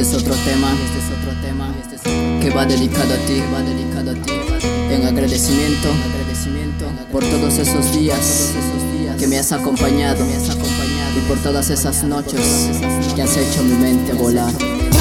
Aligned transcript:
este 0.00 0.16
es 0.16 0.22
otro 0.22 0.34
tema, 0.44 0.72
este 0.84 0.98
es 0.98 1.18
otro 1.18 1.32
tema, 1.42 1.74
este 1.80 1.96
es 1.96 2.00
otro 2.02 2.40
que 2.40 2.50
va 2.50 2.64
dedicado 2.64 3.14
a 3.14 3.16
ti, 3.26 3.42
va 3.52 3.62
dedicado 3.62 4.12
a 4.12 4.14
ti, 4.14 4.32
en 4.94 5.04
agradecimiento, 5.04 5.88
agradecimiento 6.12 6.86
por 7.10 7.24
todos 7.24 7.58
esos 7.58 7.92
días, 7.92 8.52
que 9.18 9.26
me 9.26 9.38
has 9.38 9.50
acompañado, 9.50 10.24
me 10.24 10.36
has 10.36 10.50
acompañado 10.50 11.18
y 11.18 11.28
por 11.28 11.36
todas 11.38 11.70
esas 11.70 12.04
noches 12.04 12.70
que 13.16 13.22
has 13.22 13.36
hecho 13.36 13.64
mi 13.64 13.74
mente 13.74 14.12
volar. 14.12 14.52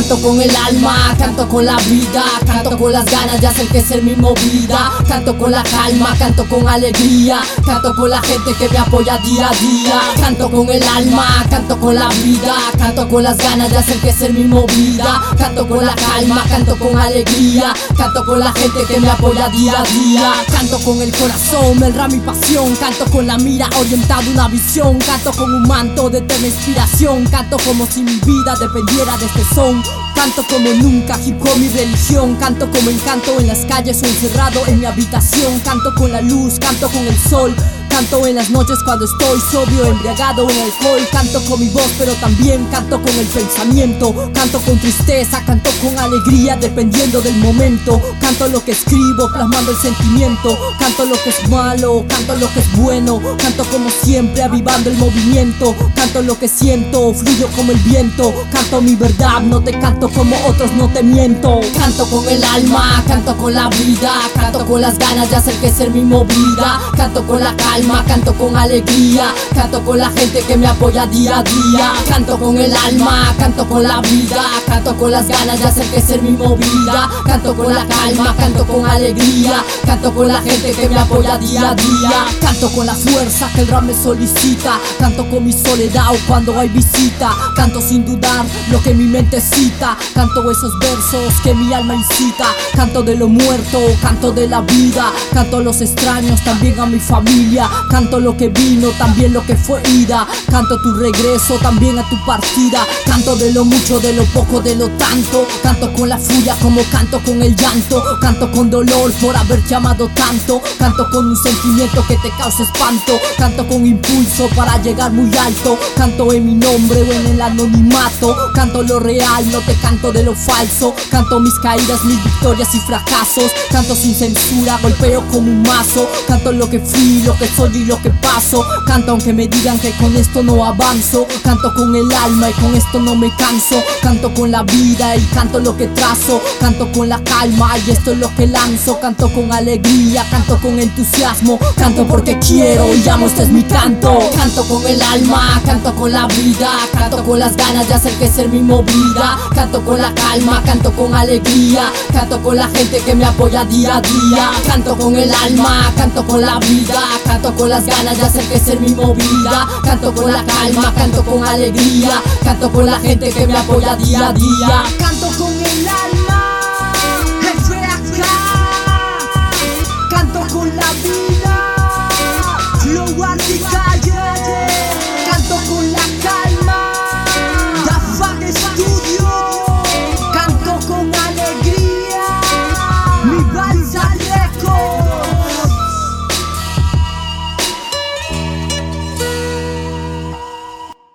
Canto 0.00 0.22
con 0.22 0.40
el 0.40 0.56
alma, 0.56 1.14
canto 1.18 1.46
con 1.46 1.66
la 1.66 1.76
vida, 1.76 2.24
canto 2.46 2.78
con 2.78 2.90
las 2.90 3.04
ganas 3.04 3.38
de 3.38 3.46
hacer 3.46 3.68
que 3.68 3.82
ser 3.82 4.02
mi 4.02 4.16
movida. 4.16 4.92
Canto 5.06 5.36
con 5.36 5.50
la 5.50 5.62
calma, 5.62 6.16
canto 6.18 6.48
con 6.48 6.66
alegría, 6.66 7.42
canto 7.66 7.94
con 7.94 8.08
la 8.08 8.18
gente 8.22 8.54
que 8.54 8.70
me 8.70 8.78
apoya 8.78 9.18
día 9.18 9.50
a 9.50 9.54
día. 9.54 10.00
Canto 10.18 10.50
con 10.50 10.70
el 10.70 10.82
alma, 10.82 11.44
canto 11.50 11.78
con 11.78 11.94
la 11.94 12.08
vida, 12.08 12.54
canto 12.78 13.06
con 13.10 13.24
las 13.24 13.36
ganas 13.36 13.68
de 13.70 13.76
hacer 13.76 13.98
que 13.98 14.10
ser 14.10 14.32
mi 14.32 14.44
movida. 14.44 15.20
Canto 15.36 15.68
con 15.68 15.84
la 15.84 15.94
calma, 15.94 16.44
canto 16.48 16.78
con 16.78 16.98
alegría, 16.98 17.74
canto 17.94 18.24
con 18.24 18.40
la 18.40 18.52
gente 18.52 18.80
que 18.88 19.00
me 19.00 19.10
apoya 19.10 19.50
día 19.50 19.80
a 19.80 19.82
día. 19.82 20.32
Canto 20.50 20.78
con 20.78 21.02
el 21.02 21.14
corazón, 21.14 21.78
me 21.78 21.88
enra 21.88 22.08
mi 22.08 22.20
pasión, 22.20 22.74
canto 22.76 23.04
con 23.10 23.26
la 23.26 23.36
mira 23.36 23.68
orientada 23.78 24.24
una 24.32 24.48
visión, 24.48 24.98
canto 24.98 25.30
con 25.32 25.52
un 25.52 25.68
manto 25.68 26.08
de 26.08 26.18
eterna 26.18 26.46
inspiración, 26.46 27.26
canto 27.26 27.58
como 27.66 27.86
si 27.86 28.02
mi 28.02 28.16
vida 28.16 28.54
dependiera 28.58 29.18
de 29.18 29.26
este 29.26 29.44
son. 29.54 29.89
Canto 30.14 30.44
como 30.48 30.72
nunca, 30.74 31.18
hip 31.24 31.40
hop 31.40 31.56
mi 31.58 31.68
religión. 31.68 32.36
Canto 32.36 32.70
como 32.70 32.90
encanto 32.90 33.38
en 33.40 33.46
las 33.46 33.64
calles 33.66 34.02
o 34.02 34.06
encerrado 34.06 34.66
en 34.66 34.80
mi 34.80 34.86
habitación. 34.86 35.60
Canto 35.60 35.94
con 35.94 36.12
la 36.12 36.20
luz, 36.20 36.58
canto 36.58 36.88
con 36.88 37.06
el 37.06 37.18
sol 37.18 37.54
Canto 38.00 38.26
en 38.26 38.36
las 38.36 38.48
noches 38.48 38.78
cuando 38.82 39.04
estoy 39.04 39.38
sobrio, 39.52 39.84
embriagado 39.84 40.48
en 40.48 40.58
alcohol. 40.58 41.06
Canto 41.12 41.38
con 41.44 41.60
mi 41.60 41.68
voz, 41.68 41.90
pero 41.98 42.14
también 42.14 42.64
canto 42.70 42.98
con 43.02 43.14
el 43.14 43.26
pensamiento. 43.26 44.14
Canto 44.32 44.58
con 44.62 44.78
tristeza, 44.78 45.44
canto 45.44 45.68
con 45.82 45.98
alegría, 45.98 46.56
dependiendo 46.56 47.20
del 47.20 47.36
momento. 47.36 48.00
Canto 48.18 48.48
lo 48.48 48.64
que 48.64 48.72
escribo, 48.72 49.30
plasmando 49.30 49.72
el 49.72 49.76
sentimiento. 49.76 50.56
Canto 50.78 51.04
lo 51.04 51.22
que 51.22 51.28
es 51.28 51.46
malo, 51.50 52.06
canto 52.08 52.36
lo 52.36 52.50
que 52.54 52.60
es 52.60 52.72
bueno. 52.78 53.20
Canto 53.36 53.66
como 53.66 53.90
siempre, 53.90 54.44
avivando 54.44 54.88
el 54.88 54.96
movimiento. 54.96 55.76
Canto 55.94 56.22
lo 56.22 56.38
que 56.38 56.48
siento, 56.48 57.12
fluyo 57.12 57.48
como 57.54 57.72
el 57.72 57.78
viento. 57.80 58.32
Canto 58.50 58.80
mi 58.80 58.94
verdad, 58.96 59.42
no 59.42 59.60
te 59.60 59.78
canto 59.78 60.08
como 60.08 60.34
otros, 60.46 60.72
no 60.72 60.88
te 60.88 61.02
miento. 61.02 61.60
Canto 61.78 62.08
con 62.08 62.26
el 62.30 62.42
alma, 62.44 63.04
canto 63.06 63.36
con 63.36 63.52
la 63.52 63.68
vida. 63.68 64.10
Canto 64.34 64.64
con 64.64 64.80
las 64.80 64.98
ganas 64.98 65.28
de 65.28 65.36
hacer 65.36 65.54
que 65.56 65.70
ser 65.70 65.90
mi 65.90 66.00
movida. 66.00 66.80
Canto 66.96 67.26
con 67.26 67.40
la 67.44 67.54
calma 67.56 67.89
canto 68.06 68.34
con 68.34 68.56
alegría, 68.56 69.32
canto 69.54 69.82
con 69.84 69.98
la 69.98 70.10
gente 70.10 70.42
que 70.42 70.56
me 70.56 70.66
apoya 70.66 71.06
día 71.06 71.38
a 71.38 71.42
día, 71.42 71.92
canto 72.08 72.38
con 72.38 72.56
el 72.58 72.74
alma, 72.74 73.34
canto 73.38 73.68
con 73.68 73.82
la 73.82 74.00
vida, 74.00 74.42
canto 74.66 74.96
con 74.96 75.10
las 75.10 75.26
ganas 75.28 75.58
de 75.60 75.66
hacer 75.66 75.86
que 75.86 76.00
ser 76.00 76.22
mi 76.22 76.30
movida, 76.30 77.08
canto 77.24 77.54
con 77.54 77.72
la 77.72 77.86
calma, 77.86 78.34
canto 78.36 78.66
con 78.66 78.86
alegría, 78.86 79.64
canto 79.84 80.12
con 80.14 80.28
la 80.28 80.40
gente 80.42 80.72
que 80.72 80.88
me 80.88 80.98
apoya 80.98 81.38
día 81.38 81.70
a 81.70 81.74
día, 81.74 82.24
canto 82.40 82.70
con 82.70 82.86
la 82.86 82.94
fuerza 82.94 83.48
que 83.54 83.62
el 83.62 83.68
rap 83.68 83.82
me 83.82 83.94
solicita, 83.94 84.78
canto 84.98 85.28
con 85.28 85.44
mi 85.44 85.52
soledad 85.52 86.12
o 86.12 86.18
cuando 86.26 86.58
hay 86.58 86.68
visita, 86.68 87.30
canto 87.56 87.80
sin 87.80 88.04
dudar 88.04 88.44
lo 88.70 88.82
que 88.82 88.94
mi 88.94 89.04
mente 89.04 89.40
cita, 89.40 89.96
canto 90.14 90.50
esos 90.50 90.78
versos 90.78 91.34
que 91.42 91.54
mi 91.54 91.72
alma 91.72 91.94
incita, 91.94 92.46
canto 92.74 93.02
de 93.02 93.16
lo 93.16 93.28
muerto, 93.28 93.78
canto 94.00 94.32
de 94.32 94.48
la 94.48 94.60
vida, 94.62 95.12
canto 95.32 95.58
a 95.58 95.60
los 95.60 95.80
extraños, 95.80 96.42
también 96.42 96.78
a 96.80 96.86
mi 96.86 96.98
familia, 96.98 97.69
Canto 97.90 98.20
lo 98.20 98.36
que 98.36 98.48
vino, 98.48 98.88
también 98.98 99.32
lo 99.32 99.44
que 99.44 99.56
fue 99.56 99.82
ida. 99.88 100.26
Canto 100.48 100.80
tu 100.80 100.94
regreso, 100.94 101.58
también 101.58 101.98
a 101.98 102.08
tu 102.08 102.16
partida. 102.24 102.86
Canto 103.04 103.36
de 103.36 103.52
lo 103.52 103.64
mucho, 103.64 103.98
de 104.00 104.12
lo 104.12 104.24
poco, 104.26 104.60
de 104.60 104.76
lo 104.76 104.88
tanto. 104.90 105.46
Canto 105.62 105.92
con 105.92 106.08
la 106.08 106.18
furia 106.18 106.56
como 106.62 106.82
canto 106.90 107.20
con 107.24 107.42
el 107.42 107.56
llanto. 107.56 108.02
Canto 108.20 108.50
con 108.52 108.70
dolor 108.70 109.12
por 109.20 109.36
haber 109.36 109.64
llamado 109.66 110.08
tanto. 110.14 110.62
Canto 110.78 111.08
con 111.10 111.28
un 111.28 111.36
sentimiento 111.36 112.04
que 112.06 112.16
te 112.18 112.30
causa 112.30 112.62
espanto. 112.62 113.18
Canto 113.36 113.66
con 113.66 113.86
impulso 113.86 114.48
para 114.54 114.80
llegar 114.82 115.12
muy 115.12 115.36
alto. 115.36 115.78
Canto 115.96 116.32
en 116.32 116.46
mi 116.46 116.54
nombre 116.54 117.02
o 117.02 117.12
en 117.12 117.26
el 117.26 117.40
anonimato. 117.40 118.36
Canto 118.54 118.82
lo 118.82 119.00
real, 119.00 119.50
no 119.50 119.58
te 119.60 119.74
canto 119.74 120.12
de 120.12 120.22
lo 120.22 120.34
falso. 120.34 120.94
Canto 121.10 121.40
mis 121.40 121.58
caídas, 121.60 122.04
mis 122.04 122.22
victorias 122.22 122.74
y 122.74 122.78
fracasos. 122.80 123.50
Canto 123.70 123.94
sin 123.94 124.14
censura, 124.14 124.78
golpeo 124.82 125.26
como 125.28 125.50
un 125.50 125.62
mazo. 125.62 126.08
Canto 126.26 126.52
lo 126.52 126.70
que 126.70 126.80
fui, 126.80 127.22
lo 127.22 127.36
que 127.36 127.48
soy 127.48 127.59
y 127.66 127.84
lo 127.84 128.00
que 128.00 128.10
paso. 128.10 128.64
Canto 128.86 129.12
aunque 129.12 129.32
me 129.32 129.46
digan 129.46 129.78
que 129.78 129.92
con 129.92 130.16
esto 130.16 130.42
no 130.42 130.64
avanzo. 130.64 131.26
Canto 131.42 131.72
con 131.74 131.94
el 131.94 132.10
alma 132.12 132.48
y 132.48 132.52
con 132.54 132.74
esto 132.74 132.98
no 133.00 133.14
me 133.14 133.34
canso. 133.36 133.82
Canto 134.02 134.32
con 134.32 134.50
la 134.50 134.62
vida 134.62 135.14
y 135.16 135.22
canto 135.26 135.60
lo 135.60 135.76
que 135.76 135.86
trazo. 135.88 136.40
Canto 136.58 136.90
con 136.92 137.08
la 137.08 137.22
calma 137.22 137.76
y 137.86 137.90
esto 137.90 138.12
es 138.12 138.18
lo 138.18 138.34
que 138.34 138.46
lanzo. 138.46 138.98
Canto 139.00 139.30
con 139.32 139.52
alegría, 139.52 140.24
canto 140.30 140.58
con 140.58 140.78
entusiasmo. 140.78 141.58
Canto 141.76 142.06
porque 142.06 142.38
quiero 142.38 142.94
y 142.94 143.06
amo, 143.08 143.26
este 143.26 143.42
es 143.42 143.50
mi 143.50 143.62
canto. 143.62 144.18
Canto 144.36 144.64
con 144.64 144.86
el 144.86 145.00
alma, 145.02 145.60
canto 145.64 145.94
con 145.94 146.12
la 146.12 146.26
vida. 146.28 146.70
Canto 146.92 147.22
con 147.24 147.38
las 147.38 147.56
ganas 147.56 147.88
de 147.88 147.94
hacer 147.94 148.12
que 148.14 148.28
ser 148.28 148.48
mi 148.48 148.60
movida. 148.60 149.38
Canto 149.54 149.84
con 149.84 150.00
la 150.00 150.14
calma, 150.14 150.62
canto 150.64 150.92
con 150.92 151.14
alegría. 151.14 151.92
Canto 152.12 152.42
con 152.42 152.56
la 152.56 152.68
gente 152.68 153.02
que 153.04 153.14
me 153.14 153.26
apoya 153.26 153.64
día 153.64 153.96
a 153.96 154.00
día. 154.00 154.50
Canto 154.66 154.96
con 154.96 155.14
el 155.16 155.32
alma, 155.34 155.92
canto 155.94 156.24
con 156.26 156.40
la 156.40 156.58
vida. 156.58 157.02
Canto 157.24 157.49
con 157.56 157.68
las 157.68 157.86
ganas 157.86 158.16
de 158.16 158.24
hacer 158.24 158.44
que 158.48 158.58
ser 158.58 158.80
mi 158.80 158.94
movida. 158.94 159.66
Canto 159.82 160.12
con 160.12 160.30
la 160.30 160.44
calma, 160.44 160.92
canto 160.94 161.24
con 161.24 161.44
alegría. 161.46 162.22
Canto 162.42 162.70
con 162.70 162.86
la 162.86 162.98
gente 163.00 163.30
que 163.30 163.46
me 163.46 163.56
apoya 163.56 163.96
día 163.96 164.28
a 164.28 164.32
día. 164.32 164.82
Canto 164.98 165.28
con 165.38 165.49